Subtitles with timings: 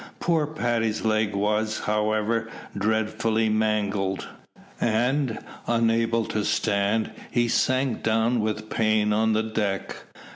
[0.19, 4.27] Poor Paddy's leg was, however, dreadfully mangled;
[4.79, 9.95] and, unable to stand, he sank down with pain on the deck.